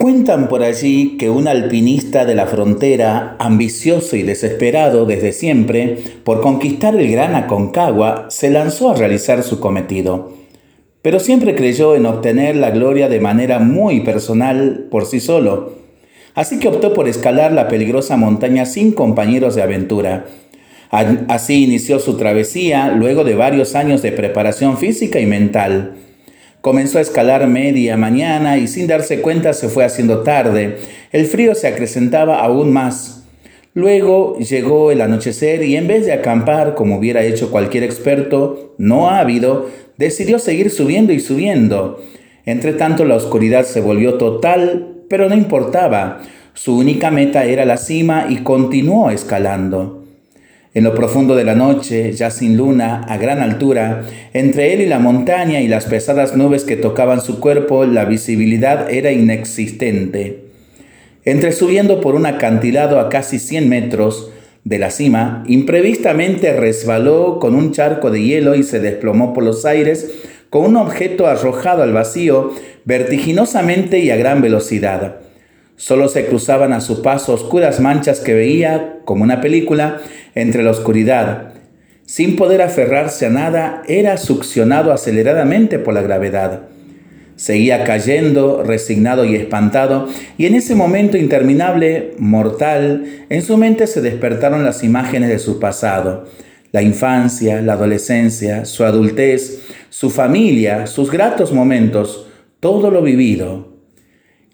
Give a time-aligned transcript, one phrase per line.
[0.00, 6.40] Cuentan por allí que un alpinista de la frontera, ambicioso y desesperado desde siempre por
[6.40, 10.32] conquistar el gran Aconcagua, se lanzó a realizar su cometido.
[11.02, 15.74] Pero siempre creyó en obtener la gloria de manera muy personal por sí solo.
[16.34, 20.24] Así que optó por escalar la peligrosa montaña sin compañeros de aventura.
[20.88, 25.92] Así inició su travesía luego de varios años de preparación física y mental.
[26.60, 30.76] Comenzó a escalar media mañana y sin darse cuenta se fue haciendo tarde.
[31.10, 33.24] El frío se acrecentaba aún más.
[33.72, 39.08] Luego llegó el anochecer y en vez de acampar como hubiera hecho cualquier experto, no
[39.08, 42.02] ávido, decidió seguir subiendo y subiendo.
[42.44, 46.20] Entre tanto la oscuridad se volvió total, pero no importaba.
[46.52, 49.99] Su única meta era la cima y continuó escalando.
[50.72, 54.86] En lo profundo de la noche, ya sin luna, a gran altura, entre él y
[54.86, 60.44] la montaña y las pesadas nubes que tocaban su cuerpo, la visibilidad era inexistente.
[61.24, 64.30] Entre subiendo por un acantilado a casi 100 metros
[64.62, 69.66] de la cima, imprevistamente resbaló con un charco de hielo y se desplomó por los
[69.66, 70.08] aires
[70.50, 72.52] con un objeto arrojado al vacío
[72.84, 75.16] vertiginosamente y a gran velocidad.
[75.80, 80.02] Solo se cruzaban a su paso oscuras manchas que veía, como una película,
[80.34, 81.54] entre la oscuridad.
[82.04, 86.64] Sin poder aferrarse a nada, era succionado aceleradamente por la gravedad.
[87.36, 90.06] Seguía cayendo, resignado y espantado,
[90.36, 95.58] y en ese momento interminable, mortal, en su mente se despertaron las imágenes de su
[95.58, 96.26] pasado,
[96.72, 102.26] la infancia, la adolescencia, su adultez, su familia, sus gratos momentos,
[102.60, 103.79] todo lo vivido,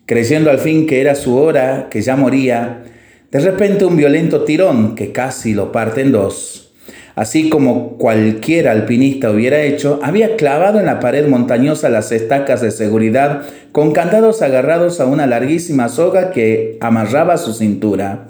[0.06, 2.84] creyendo al fin que era su hora, que ya moría,
[3.30, 6.72] de repente un violento tirón que casi lo parte en dos.
[7.16, 12.70] Así como cualquier alpinista hubiera hecho, había clavado en la pared montañosa las estacas de
[12.70, 18.28] seguridad con candados agarrados a una larguísima soga que amarraba su cintura.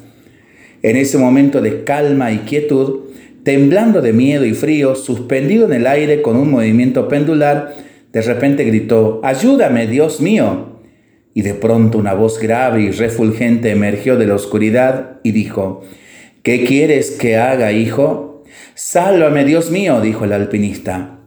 [0.82, 3.06] En ese momento de calma y quietud,
[3.42, 7.75] temblando de miedo y frío, suspendido en el aire con un movimiento pendular,
[8.12, 10.75] de repente gritó, Ayúdame, Dios mío.
[11.36, 15.82] Y de pronto una voz grave y refulgente emergió de la oscuridad y dijo,
[16.42, 18.42] ¿Qué quieres que haga, hijo?
[18.74, 21.19] Sálvame, Dios mío, dijo el alpinista.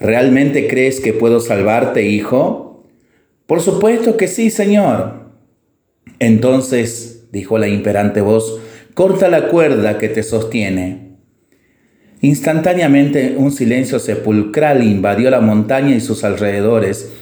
[0.00, 2.88] ¿Realmente crees que puedo salvarte, hijo?
[3.46, 5.30] Por supuesto que sí, Señor.
[6.18, 8.60] Entonces, dijo la imperante voz,
[8.94, 11.18] corta la cuerda que te sostiene.
[12.20, 17.12] Instantáneamente un silencio sepulcral invadió la montaña y sus alrededores,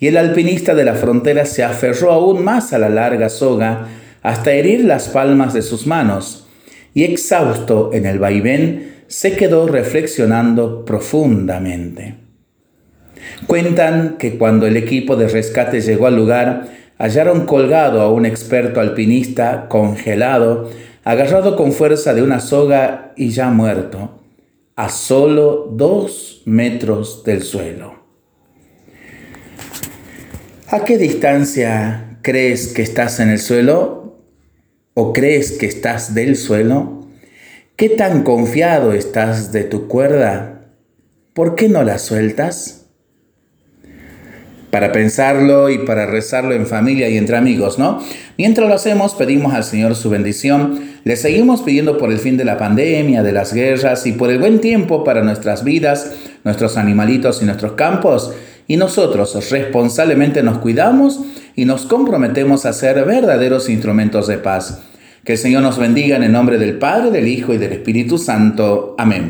[0.00, 3.88] y el alpinista de la frontera se aferró aún más a la larga soga
[4.22, 6.48] hasta herir las palmas de sus manos,
[6.94, 12.16] y exhausto en el vaivén, se quedó reflexionando profundamente.
[13.46, 16.68] Cuentan que cuando el equipo de rescate llegó al lugar,
[16.98, 20.70] hallaron colgado a un experto alpinista congelado,
[21.04, 24.20] agarrado con fuerza de una soga y ya muerto,
[24.76, 27.99] a solo dos metros del suelo.
[30.72, 34.20] ¿A qué distancia crees que estás en el suelo?
[34.94, 37.08] ¿O crees que estás del suelo?
[37.74, 40.66] ¿Qué tan confiado estás de tu cuerda?
[41.32, 42.86] ¿Por qué no la sueltas?
[44.70, 48.00] Para pensarlo y para rezarlo en familia y entre amigos, ¿no?
[48.38, 50.84] Mientras lo hacemos, pedimos al Señor su bendición.
[51.02, 54.38] Le seguimos pidiendo por el fin de la pandemia, de las guerras y por el
[54.38, 56.12] buen tiempo para nuestras vidas,
[56.44, 58.32] nuestros animalitos y nuestros campos
[58.70, 61.18] y nosotros responsablemente nos cuidamos
[61.56, 64.82] y nos comprometemos a ser verdaderos instrumentos de paz.
[65.24, 68.16] Que el Señor nos bendiga en el nombre del Padre, del Hijo y del Espíritu
[68.16, 68.94] Santo.
[68.96, 69.28] Amén.